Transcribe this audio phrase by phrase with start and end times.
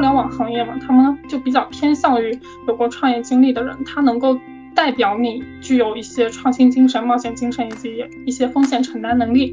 [0.00, 2.32] 互联网行业嘛，他们就比较偏向于
[2.66, 4.34] 有过创业经历的人，他能够
[4.74, 9.52] 代表你具有一些创新精神、冒险精神以及一些风险承担能力。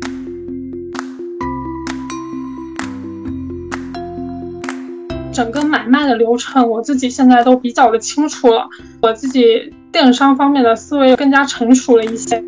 [5.34, 8.70] 整个买卖的流程，我自己现在都比较的清楚了，
[9.02, 12.42] 我自己电商方面的思维更加成熟了一些。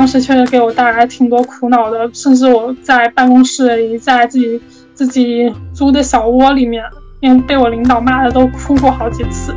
[0.00, 4.62] 当时确实给我带来挺多苦恼的，甚至我在办公室里，在自己
[4.94, 6.82] 自己租的小窝里面，
[7.20, 9.54] 因为被我领导骂的都哭过好几次。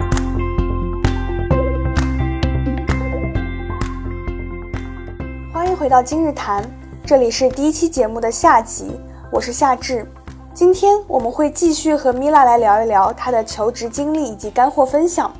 [5.53, 6.61] 欢迎回到今日谈，
[7.05, 8.91] 这里是第一期节目的下集，
[9.31, 10.05] 我是夏至。
[10.53, 15.31] 今天我们会继续和米拉来聊一聊她的求职经历以及干货分享。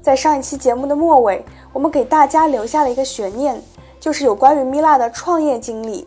[0.00, 1.44] 在上一期节目的末尾，
[1.74, 3.60] 我们给大家留下了一个悬念。
[4.04, 6.06] 就是有关于米拉的创业经历，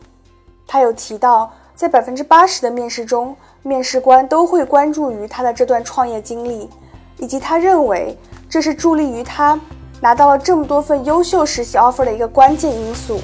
[0.67, 6.69] 他有提到，在百分之八十的面试中，面试官都会关注于他的这段创业经历，
[7.17, 8.15] 以及他认为
[8.47, 9.59] 这是助力于他
[9.99, 13.19] 拿到了这么多份优秀实习 offer 的一个关键因素。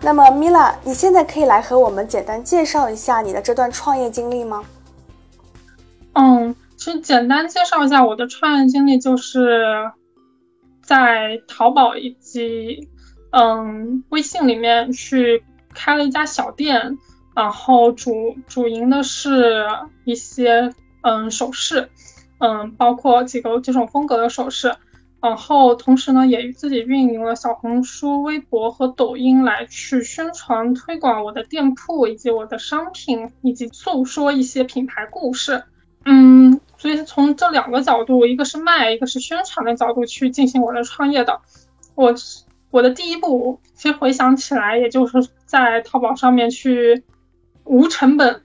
[0.00, 4.62] 那么，米拉，你现在可以来和我们简单介绍一下你的这段创业经历吗？
[6.12, 6.54] 嗯。
[6.76, 9.90] 其实简单介绍一下我的创业经历，就是
[10.82, 12.88] 在淘宝以及
[13.30, 15.42] 嗯微信里面去
[15.74, 16.96] 开了一家小店，
[17.34, 19.66] 然后主主营的是
[20.04, 20.70] 一些
[21.02, 21.88] 嗯首饰，
[22.38, 24.72] 嗯包括几个几种风格的首饰，
[25.20, 35.64] 然后同时呢也自己运营了小红书、微博和抖音来去宣传推广我的店铺以及我的商品，以及诉说一些品牌故事，
[36.04, 36.60] 嗯。
[36.78, 41.40] 所以是从这两个角度，一个是卖，一个是宣传的角度去进行我的创业的。
[41.94, 42.14] 我
[42.70, 47.02] 我的第一步，其实回想起来，也就是在淘宝上面去
[47.64, 48.42] 无成本，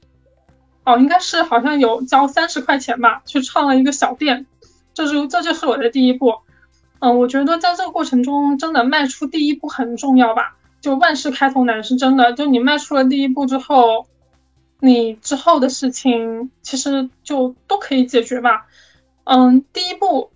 [0.86, 4.46] 哦，应该是好像有交三十块钱吧，去创了一个小店。
[4.94, 6.34] 这是这就是我的第一步。
[7.00, 10.56] 嗯，我觉得在这个过程中，真的迈出第一步很重要吧。
[10.80, 14.06] 就万事开头难是真的，就你迈出了第一步之后。
[14.84, 18.66] 你之后的事情其实就都可以解决吧，
[19.26, 20.32] 嗯，第一步，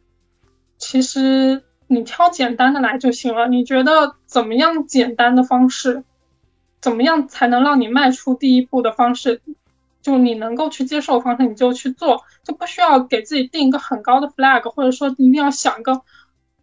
[0.78, 3.48] 其实你挑简单的来就行了。
[3.48, 6.04] 你觉得怎么样简单的方式，
[6.80, 9.42] 怎么样才能让你迈出第一步的方式，
[10.04, 16.04] 就你能够去接受方式，你就去做，就不需要给自己定一个很高的 flag，或者说一定要想一个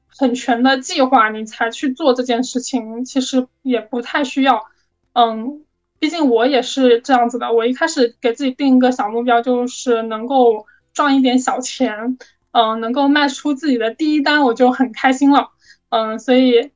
[0.06, 4.66] 很全的计划你才去做这件事情，其实也不太需要，
[5.14, 5.64] 嗯。
[6.02, 12.18] 毕竟我也是这样子的，我一开始给自己定一个小目标，就是能够赚一点小钱，
[12.50, 15.50] 嗯，能够卖出自己的第一单，我就很开心了，
[15.90, 16.72] 嗯，所以，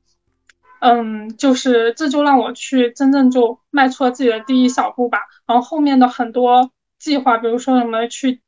[0.78, 5.18] 嗯，就是这就让我去真正就迈出了自己的第一小步吧。
[5.44, 6.70] 然后后面的很多
[7.00, 8.40] 计划，比如说什么去，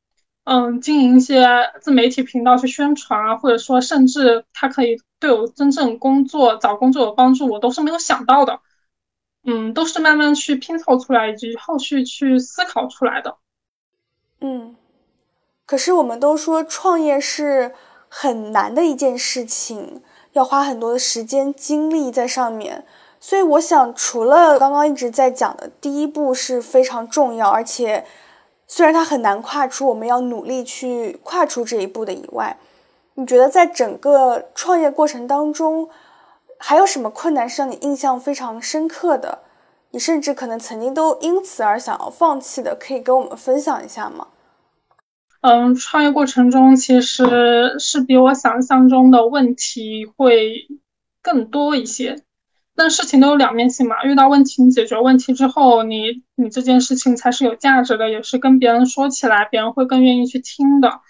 [0.45, 1.45] 嗯，经营一些
[1.81, 8.61] 自媒体频道去宣传啊，或者说甚至它可以对我真正工作找工作有帮助，我都是没有想到的。
[9.51, 13.37] 嗯，都是慢慢去拼凑出来，以及后续去思考出来的。
[14.43, 14.77] 嗯，
[15.65, 17.73] 可是我们都说创业是
[18.11, 22.85] 很难的一件事情，要花很多的时间精力在上面。
[23.19, 28.05] 所以我想，除了刚刚一直在讲的第一步是非常重要，而且
[28.67, 32.59] 虽然它很难跨出，我们要努力去跨出这一步的以外，
[33.15, 35.89] 你觉得在整个创业过程当中？
[36.59, 39.41] 还有什么困难是让你印象非常深刻的？
[39.91, 44.27] 你甚至可能曾经都因此而想要放弃的，可以跟我们分享一下吗？
[45.41, 50.67] 嗯，创业过程中其实是比我想象中的问题会
[51.23, 52.23] 更多一些。
[52.75, 61.01] 但事情都有两面性嘛，遇到问题你解决问题之后，你你这件事情才是有价值的，也是跟别人说起来，别人会更愿意去听的。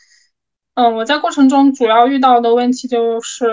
[0.78, 3.48] 嗯，我在过程中主要遇到的问题就是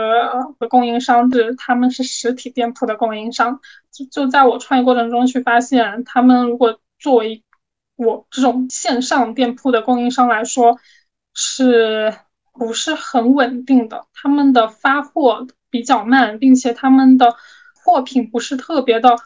[0.60, 3.60] 和供应商，是他们是实体店铺的供应商，
[3.92, 7.44] 就就在我创业过程中去发现，他们如果作为
[7.95, 10.77] 我这种线上店铺的供应商来说，
[11.33, 12.13] 是
[12.54, 14.06] 不是很稳定的？
[14.13, 17.36] 他们的发货比较慢，并且他们的
[17.83, 19.18] 货品不是特别的，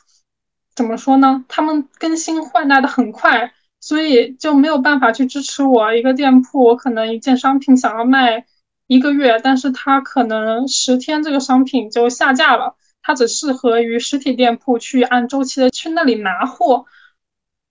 [0.74, 1.44] 怎么说呢？
[1.50, 3.52] 他们更新换代的很快。
[3.80, 8.46] 所以就没有办法去支持我一个店铺，我可能一件商品想要卖
[8.88, 16.86] 一个月，但是它可能十天这个商品就下架了，它只适合于实体店铺去按周期的去那里拿货，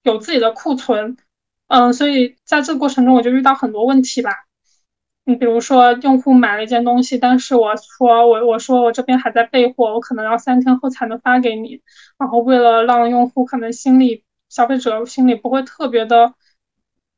[0.02, 1.16] 有自己的库存，
[1.69, 4.31] 嗯，所以在这个过程中我就遇到很多问题吧。
[5.25, 11.82] 你比如说用户买了一件东西，但是我说我我说我这边还在备货，我可能要三天后才能发给你。
[12.19, 16.34] 然后为了让用户可能心里消费者心里不会特别的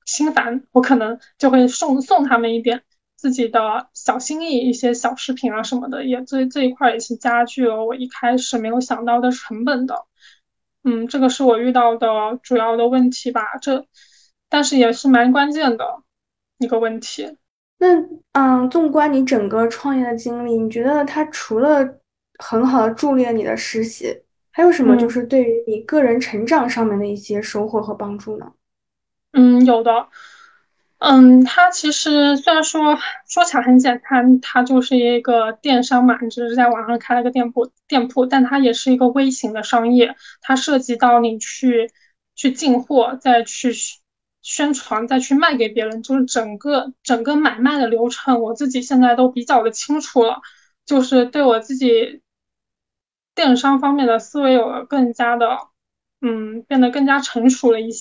[0.04, 2.82] 心烦，我可能就会送送他们一点
[3.16, 6.04] 自己的小心意，一些小饰品啊什么的。
[6.04, 10.06] 也这这一块也是加剧了我一开始没有想到的成本的。
[10.82, 12.08] 嗯，这个是我遇到的
[12.42, 13.42] 主要的问题吧。
[13.60, 13.86] 这
[14.48, 15.84] 但是也是蛮关键的
[16.58, 17.36] 一个问题。
[17.78, 17.86] 那
[18.32, 22.00] 嗯，纵观你整个创业的经历，你觉得它除了
[22.38, 28.52] 很好的助力了你的实习，还有什么就是对于你个人成长上面的一些收获和帮助呢？
[29.32, 30.08] 嗯，有的。
[30.98, 32.98] 嗯，它其实虽然说
[33.28, 41.90] 说起来很简单，它就是一个电商嘛，你只是在网上开了个店铺，店铺，但它也是一个微型的商业，它涉及到你去
[42.34, 43.72] 去进货，再去。
[44.42, 50.40] 宣传再去卖给别人，就是整个整个买卖的流程，我自己现在都比较的清楚了，
[50.86, 52.22] 就是对我自己
[53.34, 55.58] 电商方面的思维有了更加的，
[56.20, 58.00] 嗯，变得更加成熟了一些。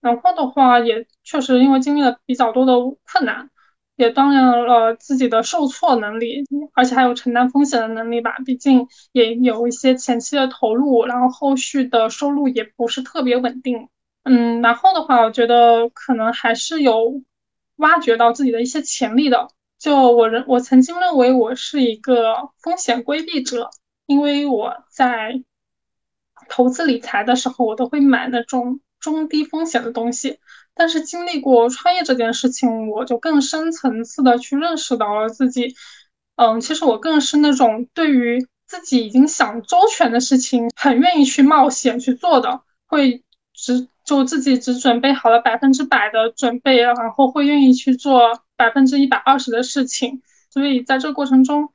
[0.00, 2.72] 然后的话，也确实因为经历了比较多的
[3.12, 3.50] 困难，
[3.96, 6.42] 也锻炼了自己的受挫能力，
[6.72, 8.36] 而且还有承担风险的能力吧。
[8.46, 13.88] 毕竟也有一些前期的投入，然后后续的收入也不是特别稳定。
[14.22, 17.22] 嗯，然后的话，我觉得可能还是有
[17.76, 19.48] 挖掘到自己的一些潜力的。
[19.78, 23.70] 就我认，我曾经认为我是一个风险规避者，
[24.10, 25.40] 因为我在
[26.48, 30.40] 投资理财的时候，我都会买那种中低风险的东西。
[30.74, 35.76] 但是经历过创业这件事情，我就更深层次的去认识到了自己，
[36.34, 43.22] 嗯，其实我更是那种对于自己已经想周全的事情，很愿意去冒险去做的，会
[43.54, 43.88] 只。
[44.02, 50.20] 就自己只准备好了百分之百的准备，然后会愿意去做百分之一百二十的事情，
[50.50, 51.68] 所以在这个过程中，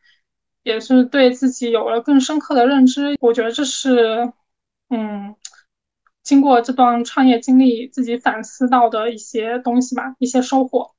[0.65, 3.15] 也是对自己有了更深刻的认知。
[3.21, 4.33] 我觉得这是，
[4.89, 5.33] 嗯，
[6.23, 10.91] 经过这段创业经历，自己反思到的一些东西吧，一些收获。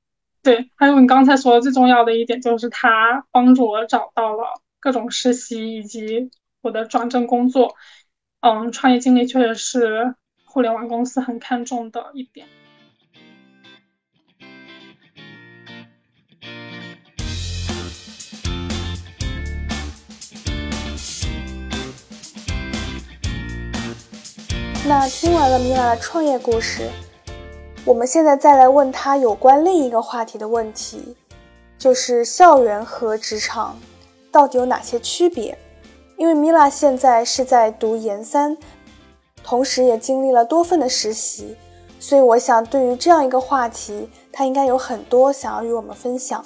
[0.43, 4.45] 对，还有你刚才说的最重要的一点，就是他帮助我找到了
[4.81, 6.31] 各种实习以及
[6.63, 7.75] 我的转正工作。
[8.41, 10.15] 嗯，创业经历确实是。
[10.49, 12.47] 互联网公司很看重的一点。
[24.89, 26.89] 那听完了米拉的创业故事，
[27.85, 31.17] 我们现在再来问她有关另一个话题的问题，
[31.77, 33.77] 就是校园和职场
[34.31, 35.59] 到底有哪些区别？
[36.17, 38.57] 因为米拉现在是在读研三。
[39.43, 41.57] 同时也经历了多份的实习，
[41.99, 46.45] 所以我想，对于这样一个话题，她应该有很多想要与我们分享。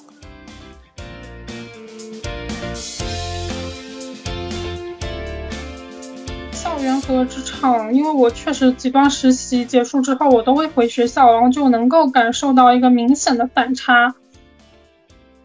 [6.81, 14.15] 校园和职场，因为我确实几段实习结束之后，我都会回学校，然后就能够感受到一个明显的反差。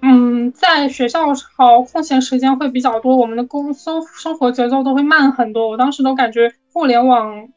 [0.01, 5.67] 嗯，在学校的时候，空闲时间会比较多，我们的工生生活节奏都会慢很多。
[5.67, 7.49] 我当时都感觉互联网，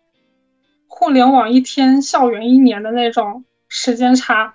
[0.89, 4.55] 互联网一天，校园一年的那种时间差。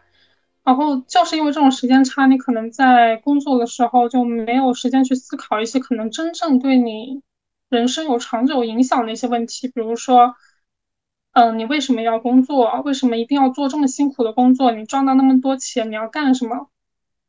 [0.66, 7.22] 然后就是因为这种时间差，你可能在工作的时候就没有时间去思考一些可能真正对你
[7.74, 10.36] 人生有长久影响的一些问题，比如说，
[11.32, 12.82] 嗯，你为什么要工作？
[12.82, 14.72] 为什么一定要做这么辛苦的工作？
[14.72, 16.70] 你赚到那么多钱，你要干什么？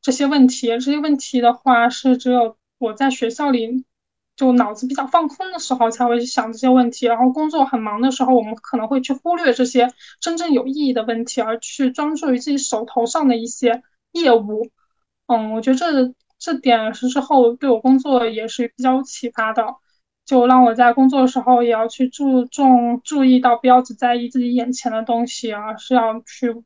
[0.02, 3.86] 这些问题，这些问题的话，是只有我在学校里
[4.36, 7.06] 就脑子比较放空的时候才会去想这些问题。
[7.06, 13.82] 然后工作很忙的时候，我们可能会去忽略这些真正有意义的问题，而去专注于自己手头上的一些
[14.12, 14.68] 业务。
[15.26, 19.64] 嗯，我觉得这这点是之后对我工作也是比较有启发的，
[20.26, 26.62] 就让我在工作的时候也要去注重注意到，不要只在意自己眼前的东西，而是要去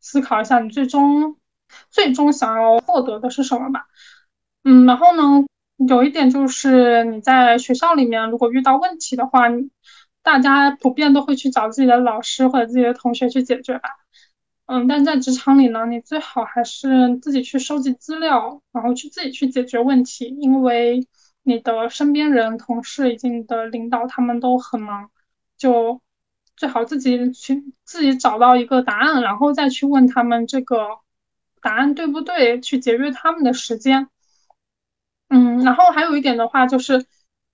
[0.00, 1.36] 思考一下你最终。
[1.90, 3.88] 最终想要获得的是什么吧？
[4.64, 5.44] 嗯，然后呢，
[5.86, 9.42] 有一点就是你在学校里面如果遇到问题的话，
[10.22, 13.90] 大家普遍都会去找自己的老师或者自己的同学去解决吧。
[14.64, 21.06] 嗯，但在职场里呢，你最好还是自己去收集资料，然后去自己去解决问题，因为
[21.48, 25.10] 你的身边人、同事以及你的领导他们都很忙，
[25.56, 26.00] 就
[26.56, 31.00] 最好自己去自己找到一个答案，然后再去问他们这个。
[31.60, 32.60] 答案对不对？
[32.60, 34.08] 去节约他们的时间。
[35.28, 37.04] 嗯，然后还有一点的话，就是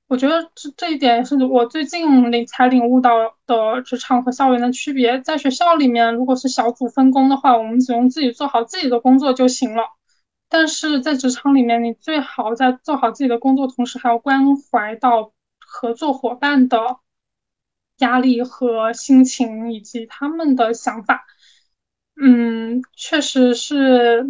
[0.09, 5.19] 我觉得这这一点是我最近领才领悟到的职场和校园的区别。
[5.23, 9.85] 在学校里面，如果是小组分工的话，我们只用自己做好自己的工作就行了。
[10.57, 16.79] 但是在职场里面，你最好在做好自己的工作同时，还要关怀到合作伙伴的
[17.99, 21.25] 压力和心情以及他们的想法。
[22.23, 24.25] 嗯，确实是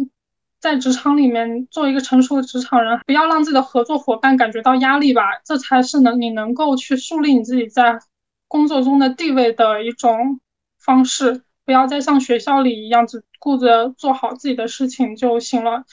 [0.59, 7.99] 在职场里面做一个成熟的职场人，不要让自己的合作伙伴感觉到压力吧，这才是能你能够去树立你自己在
[8.47, 10.39] 工作中的地位的一种
[10.79, 11.43] 方式。
[11.65, 15.83] 不要再像学校里一样只顾着做好自己的事情就行了。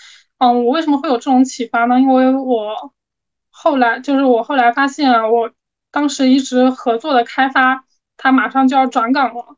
[0.42, 2.00] 嗯，我为什么会有这种启发呢？
[2.00, 2.92] 因为我
[3.50, 5.48] 后来就是我后来发现，我
[5.92, 7.84] 当时一直合作的开发，
[8.16, 9.56] 他马上就要转岗了。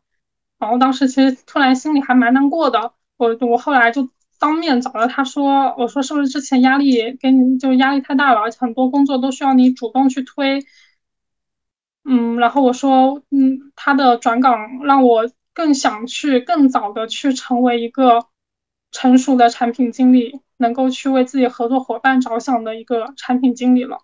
[0.58, 10.62] 然后当时其实突然心里还蛮难过的，我我后来就当面找了他说，我说是不是之前压力给你就压力太大了，而且很多工作都需要你主动去推，
[12.04, 18.26] 嗯，然后我说，嗯，他的转岗让我更想去更早的去成为一个
[18.94, 23.98] 成熟的产品经理，能够去为自己合作伙伴着想的一个产品经理了，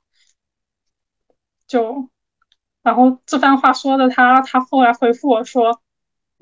[1.69, 2.09] 就，
[2.83, 5.81] 然后这番话说的他，他后来回复我说。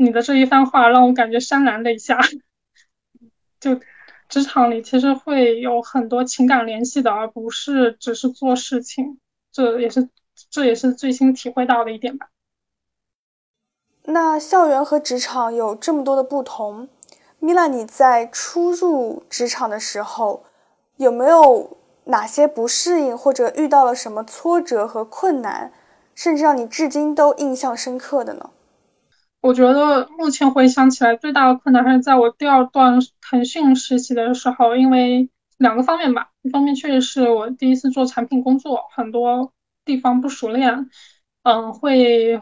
[0.00, 2.20] 你的这一番话让我感觉潸然泪下。
[3.58, 3.80] 就
[4.28, 9.18] 职场里其实会有很多情感联系的，而不是只是做事情。
[9.50, 10.08] 这也是
[10.50, 12.28] 这也是最新体会到的一点吧。
[14.04, 16.88] 那校园和职场有这么多的不同，
[17.40, 20.44] 米拉，你在初入职场的时候，
[20.96, 25.72] 有没有哪些不适应，或者遇到了什么挫折和困难，
[26.14, 28.50] 甚至让你至今都印象深刻的呢？
[29.40, 36.30] 我觉得目前回想起来，最大的困难还是在我第二段腾讯实习的时候，因为两个方面吧。
[36.42, 39.52] 一方面确实是我第一次做产品工作，很多
[39.84, 40.90] 地方不熟练，
[41.44, 42.40] 嗯，会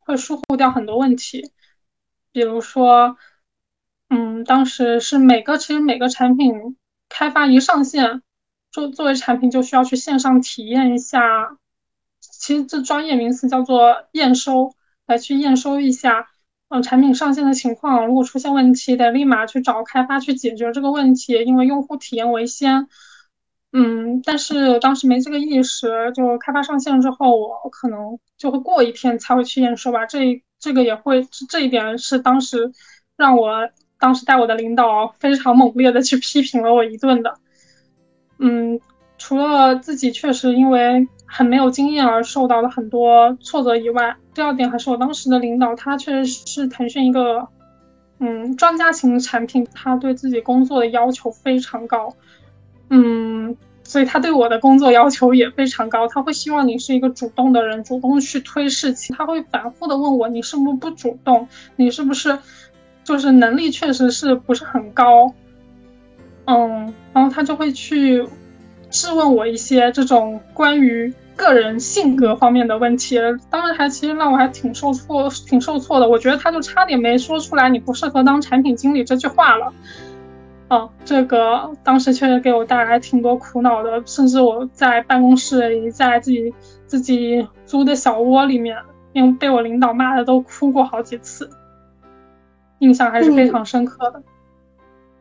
[0.00, 1.52] 会疏忽掉很多问题。
[2.32, 3.16] 比如说，
[4.44, 6.76] 当时是每个其实每个产品
[7.08, 8.22] 开发一上线，
[8.70, 11.56] 作作为产品就需要去线上体验一下，
[12.20, 14.72] 其实这专业名词叫做验收。
[15.08, 16.26] 来去验收一下，
[16.68, 18.04] 嗯，产品上线的情况。
[18.08, 22.88] 如果出现问题，得立马去找开发去解决这个问题，因为用户体验为先。
[23.72, 30.06] 嗯，但是当时没这个意识，就开发上线之后，我可能就会过一天才会去验收吧。
[30.06, 32.72] 这这个也会这一点是当时
[33.16, 37.34] 让我当时带我的领导非常猛烈的去批评了我一顿的。
[38.38, 38.80] 嗯。
[39.18, 47.48] 除了自己确实因为很没有经验而受到了很多挫折以外，第二点还是我当时的领导，他确实是腾讯一个
[48.18, 52.14] 嗯专家型的产品，他对自己工作的要求非常高，
[52.90, 62.38] 嗯，所以他对我的工作要求也非常高，他会希望你是一个主动的人，主动去推事情，他会反复的问我你是不是不主动，你是不是
[63.06, 65.32] 就是能力确实是不是很高，
[66.44, 68.26] 嗯，然后他就会去。
[68.88, 73.18] 质问我一些这种关于个人性格方面的问题，
[73.50, 76.08] 当时还其实让我还挺受挫，挺受挫的。
[76.08, 79.72] 我觉得他就差点没说出来“你不适合当产品经理”这句话了。
[80.68, 86.54] 嗯，这个当时确实给我带来挺多苦恼的，甚至我在办公室里，在自己
[86.86, 88.78] 自己租的小窝里面，
[89.12, 91.50] 因为被我领导骂的都哭过好几次，
[92.78, 94.22] 印象还是非常深刻的。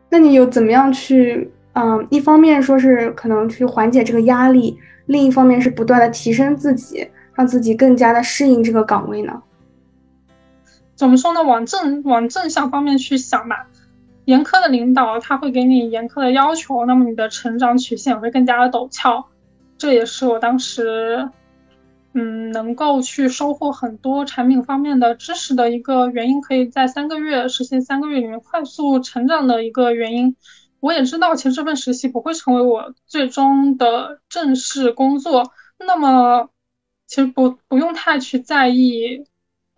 [0.09, 1.51] 那你有怎么样去？
[1.73, 9.43] 嗯，一方面说是可能去缓解这个压力，另一方面是不断的提升自己，让自己更加的适应这个岗位呢。
[10.95, 11.43] 怎么说呢？
[11.43, 13.67] 往正往正向方面去想吧。
[14.23, 19.25] 严苛的领导他会给你严苛的要求，那么你的成长曲线会更加的陡峭。
[19.77, 21.29] 这也是我当时，
[22.17, 30.33] 嗯，能够去收获很多产品方面的知识的一个原因，可以在三个月实现三个月里面快速成长的一个原因。
[30.79, 35.51] 我也知道，其实这份实习不会成为我最终的正式工作。
[35.77, 36.49] 那么，
[37.05, 39.25] 其实不不用太去在意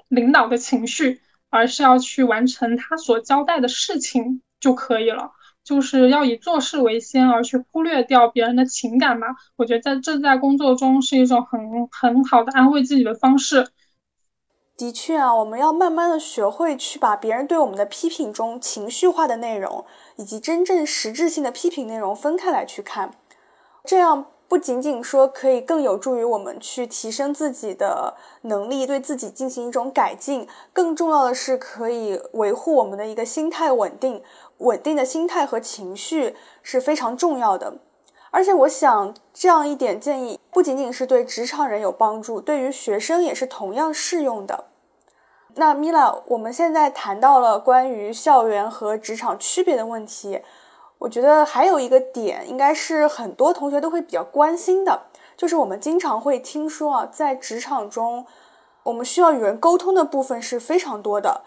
[0.07, 5.31] 领导的情绪，而是要去完成他所交代的事情就可以了。
[5.67, 9.27] 就是要以做事为先，而去忽略掉别人的情感吧。
[9.57, 11.59] 我觉得在这在工作中是一种很
[11.91, 13.67] 很好的安慰自己的方式。
[14.77, 19.83] 的确啊，我们要慢慢的学会去把别人对我们的批评中情绪化的内容，
[20.15, 23.11] 以及真正实质性的批评内容分开来去看，
[23.83, 34.21] 这样不仅仅说可以更有助于我们去提升自己的能力，对自己进行一种改进，更重要的是可以维护我们的一个心态稳定，
[34.59, 37.75] 稳定的心态和情绪是非常重要的。
[38.29, 44.65] 而且我想这样一点建议不仅仅是对职场人有帮助，对于学生也是同样适用的。
[45.55, 50.41] 那米拉，我们现在谈到了关于校园和职场区别的问题，
[50.99, 55.03] 我觉得还有一个点，应该是很多同学都会比较关心的，
[55.35, 58.27] 就是我们经常会听说啊，在职场中，
[58.83, 61.41] 我们需要与人沟通的部分是非常多的。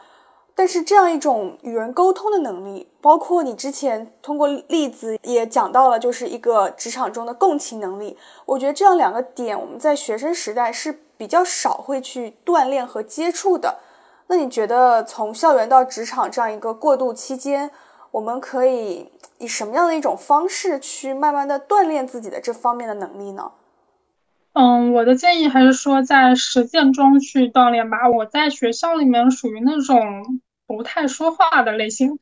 [0.54, 8.19] 但是这样一种与人沟通的能力，包括你之前通过例子也讲到了，就是一个职场中的共情能力。
[8.45, 13.78] 我觉得这样两个点，我们在学生时代是比较少会去锻炼和接触的。
[14.26, 17.71] 那你觉得从校园到职场这样一个过渡期间，
[18.11, 23.50] 我们可以以什么样的一种方式去慢慢的锻炼自己的这方面的能力呢？
[24.52, 28.09] 嗯，我的建议还是说在实践中去锻炼吧。
[28.09, 32.19] 我在学校里面属于那种不太说话的类型，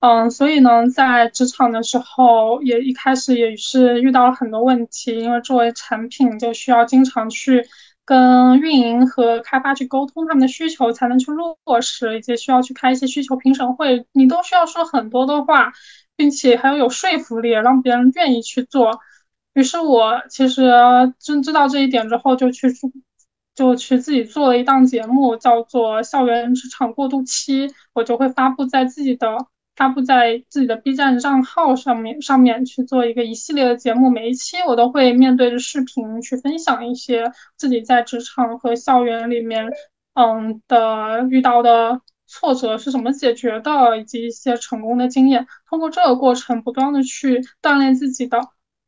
[0.00, 7.66] 嗯，所以呢，在职场的时候也一开始也是遇到了很多问题，因为作为产品就需要经常去
[8.04, 15.72] 跟运营和开发去沟通他们的需求，才能去落实，以及需要去开一些需求评审会，你都需要说很多的话，
[16.16, 19.00] 并且还要有说服力，让别人愿意去做。
[19.54, 20.70] 于是我其实
[21.18, 22.68] 真知道这一点之后，就去
[23.54, 29.46] 就去自己做了一档节目，叫做《校园职场过渡期》，我就会发布在自己的
[29.76, 34.10] 发布在自己的 B 站账号上面，上面去做一个一系列的节目。
[34.10, 39.70] 每一期我都会面对着视频去分享一些自己在职场和校园里面，
[40.14, 45.46] 嗯的遇到的挫折是怎么解决的，以及一些成功的经验。
[45.68, 48.40] 通过这个过程，不断的去锻炼自己的。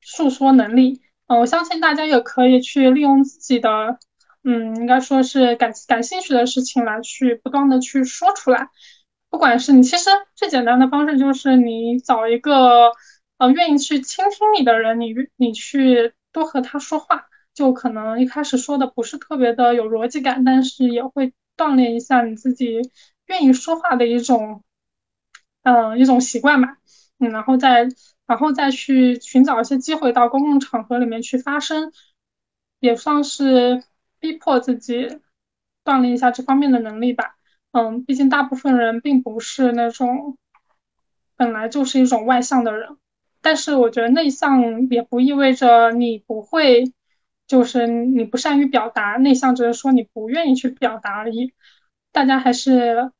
[0.08, 3.98] 诉说能力，嗯，我相信大家也可以去利用自己的，
[4.44, 8.68] 嗯，应该说是感感兴趣的事情来去不断的去说出来。
[9.28, 12.92] 不管是你，其实最简单的方式就是你找一个，
[13.38, 22.80] 呃，愿意去倾听你的人，你你去多和他说话，就可能一开始说的不是特别的有逻辑感，但是也会锻炼一下你自己
[23.26, 24.62] 愿意说话的一种，
[25.64, 26.78] 嗯，一种习惯吧，
[27.18, 27.88] 嗯，然后再。
[28.26, 31.92] 然后再去寻找一些机会到公共场合里面去发声，
[32.80, 33.84] 也算是
[34.18, 35.20] 逼迫自己
[35.84, 37.36] 锻炼一下这方面的能力吧。
[37.70, 40.36] 嗯，毕竟大部分人并不是那种
[41.36, 42.96] 本来就是一种外向的人，
[43.40, 46.92] 但是我觉得内向也不意味着你不会，
[47.46, 49.16] 就是你不善于表达。
[49.18, 51.52] 内向只是说你不愿意去表达而已。
[52.12, 53.12] 大家还是。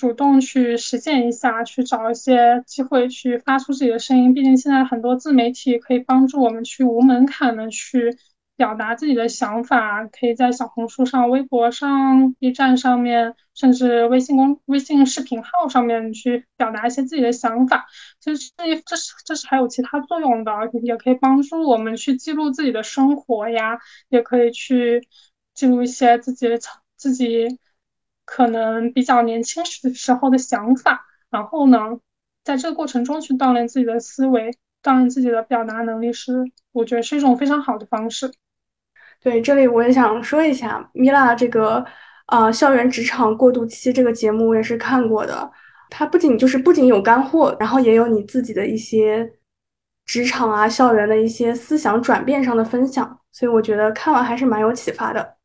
[0.00, 4.32] 主动去实践一下，去找一些机会去发出自己的声音。
[4.32, 8.16] 毕竟现在很多自媒体可以帮助我们去无门槛的去
[8.56, 17.84] 表达自己的想法，可以在小红书上、微博上、B 站上面，甚至微信公微信视频号上面去表达一些自己的想法。
[18.20, 20.50] 其实这这是这是还有其他作用的，
[20.82, 25.06] 也可以帮助我们去记录自己的生活呀，也可以去
[25.52, 26.58] 记录一些自己的
[26.96, 27.58] 自己。
[28.32, 31.98] 可能比较年轻时时候的想法，然后呢，
[32.44, 34.52] 在这个过程中去锻炼自己的思维，
[34.84, 36.32] 锻炼自己的表达能力，是
[36.70, 38.32] 我觉得是一种非常好的方式。
[39.20, 41.84] 对，这里我也想说一下，米拉这个
[42.26, 45.50] 啊，校园职场过渡期这个节目我也是看过的，
[45.90, 49.28] 它不仅就是不仅有干货，然后也有你自己的一些
[50.04, 55.38] 职场啊、校园的一些思想转变上的分享，所以我觉得看完还是蛮有启发的。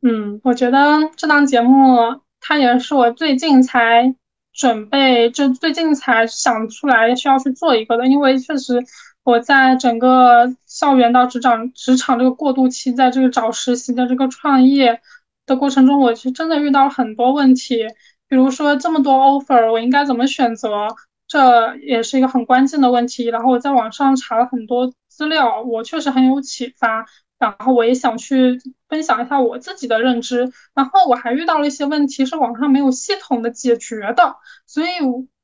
[0.00, 0.78] 嗯，我觉得
[1.16, 1.98] 这档节目
[2.40, 4.14] 它也是我最近才
[4.52, 8.06] 准备，就最近才想出来需要去做一个的。
[8.06, 8.84] 因为确实
[9.24, 15.00] 我在整个校园到职场职场这个过渡期，在这个找实习的这个创业
[15.46, 17.84] 的过程中，我是真的遇到了很多问题。
[18.28, 20.86] 比如说这么多 offer，我应该怎么选择？
[21.26, 23.26] 这也是一个很关键的问题。
[23.26, 27.04] 然后我在网上查了很多资料，我确实很有启发。
[27.38, 34.86] 然后我也想去分享一下我自己的认知，然后我还遇到了一些问题是网上没有系统的解决的，所以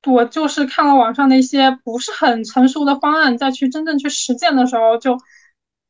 [0.06, 5.16] 我就是看了网上的一些不是很成熟的方案，再去真正去实践的时候，就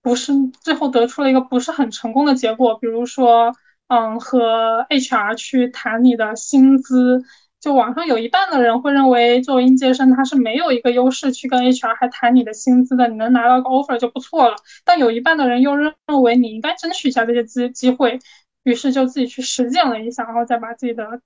[0.03, 3.55] 不是最后得出了一个不是很成功的结果，比如说，
[3.89, 7.23] 嗯，和 HR 去谈你的薪资。
[7.65, 14.57] 就网上有一半的人会认为，作为应届生他是没有一个优势去跟 HR 还谈你的薪资的，你能拿到个 offer 就不错了。
[14.85, 18.19] 但有一半的人又认为你应该争取一下这些机机会，
[18.65, 21.23] 于是就自己去实践了一下，然后再把自己的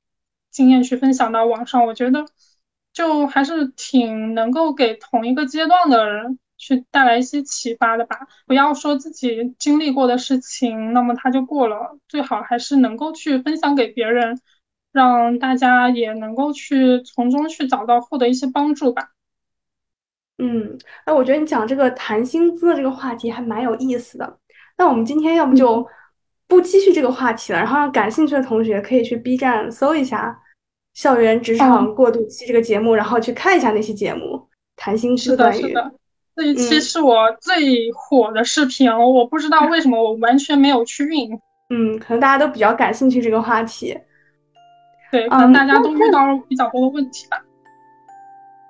[0.52, 1.84] 经验去分享到网上。
[1.84, 2.24] 我觉得
[2.92, 8.16] 就还是挺能够给同一个阶段的人去带来一些启发的吧。
[8.46, 14.40] 不要说自己经历过的事情，那么他就过了，最好还是能够去分享给别人。
[14.98, 19.10] 让大家也能够去从中去找到获得一些帮助吧。
[20.38, 24.38] 嗯，那我觉得你讲这个谈薪资的这个话题还蛮有意思的。
[24.76, 25.86] 那我们今天要不就
[26.46, 30.40] 不继续这个话题了，然后让感兴趣的同学可以去 B 站搜一下
[31.00, 34.48] 《校园职场过渡期》这个节目，然后去看一下那些节目。
[34.76, 35.92] 谈心是的，是的，
[36.36, 41.28] 这一期是我最火的视频，我不知道为什么我完全没有去运。
[41.70, 43.98] 嗯，可能大家都比较感兴趣这个话题。
[45.10, 47.36] 对，可能大家都遇到了比较多的问题吧。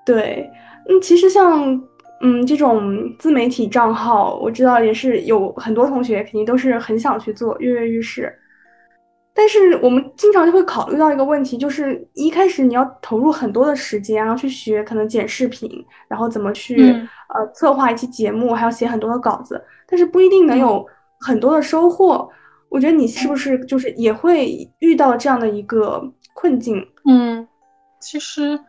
[0.05, 0.51] 对，
[0.89, 1.81] 嗯，其实像
[2.21, 8.33] 嗯这种自媒体账号，我知道也是有很多同学肯定都是很想去做跃跃欲试。
[9.35, 15.71] 但是我们经常就会考虑到一个问题，就是一开始你要投入很多的时间，然后去学可能剪视频，
[16.09, 16.91] 然后怎么去
[17.29, 20.85] 呃策划一期节目，还要写很多的稿子，但是不一定能有
[21.21, 22.29] 很多的收获。
[22.69, 26.03] 我觉得你是不是就是也会遇到这样的一个
[26.41, 26.87] 困境？
[27.05, 27.49] 嗯，
[28.01, 28.61] 其实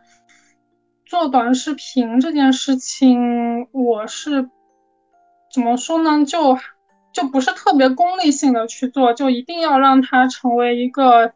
[1.06, 4.50] 做短视频这件事情，我是
[5.54, 6.24] 怎么说呢？
[6.24, 6.58] 就。
[7.12, 11.32] 就不是特别功利性的去做，就一定要让它成为一个，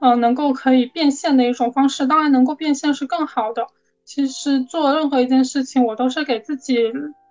[0.00, 2.06] 嗯，能够可以变现的一种方式。
[2.06, 3.66] 当然，能够变现是更好的。
[4.04, 6.76] 其实做任何一件事情，我都是给自己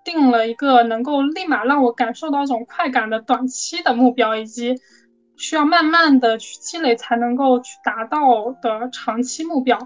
[0.03, 4.75] 定了一个能够立马让我感受到一种快感的短期的目标，以及
[5.39, 9.79] 需要慢慢的去积累才能够去达到的长期目标。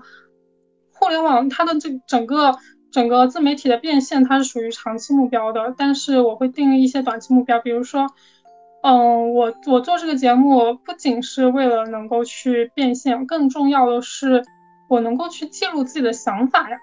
[0.92, 2.54] 互联网它的这整个。
[2.94, 8.06] 整个自媒体的变现，它是属于长期目标的，但是我会定一些短期目标，比如说，
[8.84, 14.44] 嗯，我我做这个节目不仅是为了能够去变现，更重要的是
[14.88, 16.78] 我能够去记录自己的想法呀，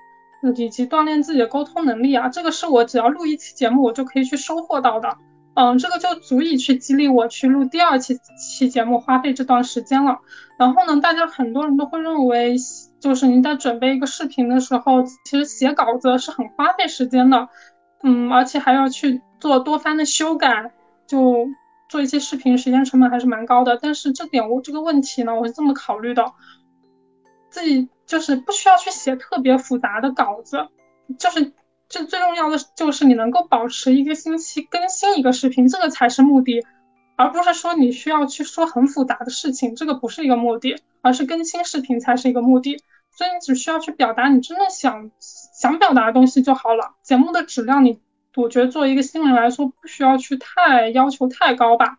[0.57, 5.17] 以及锻炼自己的沟通能力啊，这个是我只要录一期节目，我就可以去收获到的。
[5.61, 10.19] 嗯，这个就足以去激励我去录第二期期节目，花费这段时间了。
[10.59, 12.57] 然后呢，大家很多人都会认为，
[12.99, 17.47] 就是你在准备一个视频的时候，其实写稿子是很花费时间的。
[18.03, 20.73] 嗯，而且还要去做多番的修改，
[21.07, 21.47] 就
[21.91, 23.79] 做一些视频，时间成本还是蛮高的。
[23.83, 26.25] 但是这点我这个问题呢，我是这么考虑的，
[27.51, 30.67] 自己就是不需要去写特别复杂的稿子，
[31.19, 31.53] 就是。
[31.91, 36.65] 这最重要的就是你能够保持一个星期更新一个视频，这个才是目的，
[37.17, 42.81] 而不是说你需要去说很复杂的事情，这个不是一个目的，而是更新视频才是一个目的。
[43.11, 46.95] 所以你只需要去表达你真正想想表达的东西就好了。
[47.03, 48.01] 节目的质量，你
[48.37, 51.99] 我觉得作为一个新人来说，不需要去太要求太高吧。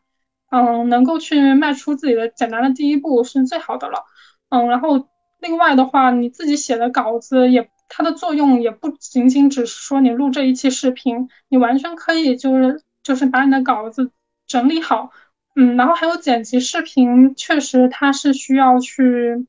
[0.52, 4.06] 嗯，能够去迈出自己的简单的第一步是最好的了。
[4.48, 7.70] 嗯，然后另外的话，你自己写的稿子也。
[7.94, 14.10] 它的作用也不仅仅只是说你录这一期视频，你完全可以就是就是把你的稿子
[14.48, 15.12] 整理好，
[15.56, 19.46] 嗯，然后还有剪辑视频，确实它是需要去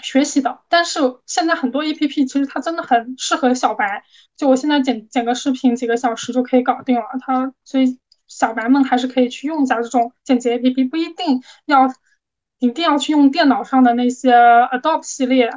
[0.00, 0.60] 学习的。
[0.68, 4.04] 但是现在很多 A P P 其实它真的很适合小白，
[4.36, 7.02] 就我现在剪剪个视频几个小时就可以搞定了。
[7.20, 11.92] 它所以小白们还是可以去用一下这种剪辑 A P P，不一定要
[12.60, 15.50] 一定要去用电脑上的那些 Adobe 系列。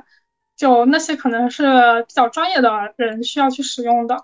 [0.55, 1.63] 就那些可能是
[2.07, 4.17] 比较专业的人需要去使用的，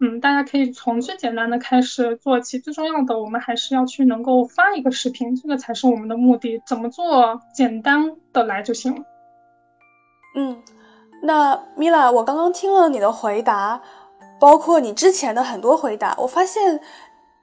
[0.00, 2.58] 嗯，大家可以从最简单的开始做起。
[2.58, 6.60] 最重要的，我们还是要去能够发一个视频，这个才是我们的目的。
[6.66, 9.02] 怎么做，简单的来就行了。
[10.36, 10.62] 嗯，
[11.22, 13.80] 那米拉，我刚刚听了你的回答，
[14.38, 16.80] 包括你之前的很多回答，我发现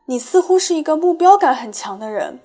[0.05, 2.39] 你似乎是一个目标感很强的人。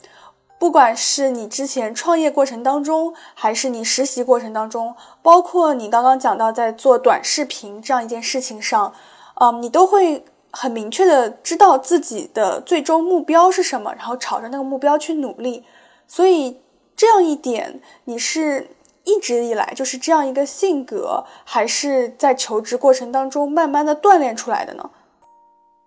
[0.63, 8.95] 不管是你之前创业过程当中，还是你实习过程当中，包括你刚刚讲到在做短视频这样一件事情上，
[9.41, 15.65] 嗯，你都会很明确的知道自己的最终目标是什么，然后朝着那个目标去努力。
[16.07, 16.61] 所以
[16.95, 18.69] 这样一点，你是
[19.03, 24.89] 一直以来就是这样一个性格，还是在求职过程当中慢慢的锻炼出来的呢？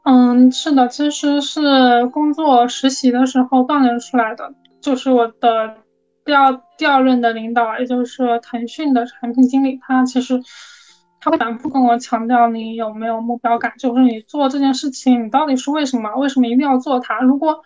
[0.03, 4.51] 嗯，是的，其实是工作实习的时候锻炼出来的。
[4.85, 5.77] 就是我的
[6.23, 10.39] 第二第二任的领导，也就是腾讯的产品经理，他其实
[11.19, 13.73] 他会反复跟我强调，你有没有目标感？
[13.79, 16.13] 就是你做这件事情，你到底是为什么？
[16.17, 17.19] 为什么一定要做它？
[17.21, 17.63] 如果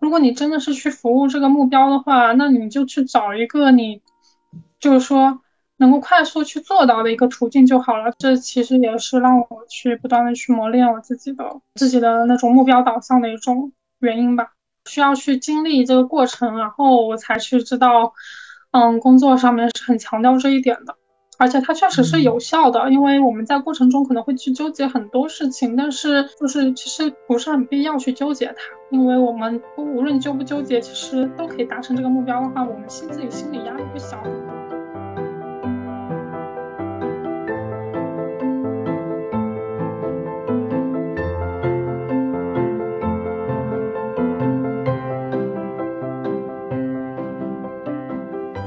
[0.00, 4.00] 如果你真的是去服务这个目标的话，那你就去找一个你
[4.80, 5.42] 就是说
[5.76, 8.10] 能够快速去做到的一个途径就好了。
[8.18, 14.52] 这其实也是让我去不断的去磨练我自己的自己的那种目标导向的一种原因吧。
[14.86, 18.12] 需要去经历这个过程，然后我才去知道，
[18.70, 20.94] 嗯，工作上面是很强调这一点的，
[21.38, 34.22] 而且它确实是有效的，因为我们在过程中可能会去纠结很多事情，但是就是其实不是很必要去纠结它，因为我们无论纠不纠结，其实都可以达成这个目标的话，我们心自己心理压力会小。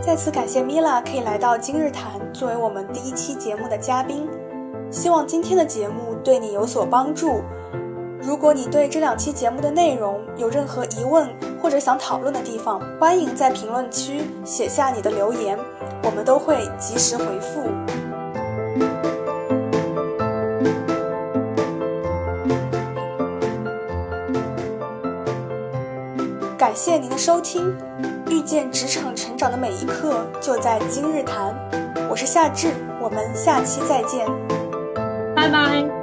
[0.09, 4.27] 再次感谢米拉可以来到今日谈，作为我们第一期节目的嘉宾。
[4.89, 7.43] 希望今天的节目对你有所帮助。
[8.19, 11.29] 如果你对这两期节目的内容有任何疑问
[11.61, 15.55] 或者想讨论的地方，欢迎在评论区写下你的留言，
[16.03, 17.61] 我们都会及时回复。
[26.57, 27.77] 感谢您的收听，
[28.29, 31.53] 遇见职场成长的每一刻就在今日谈。
[32.09, 32.69] 我是夏至，
[33.01, 34.27] 我们下期再见，
[35.35, 35.98] 拜拜。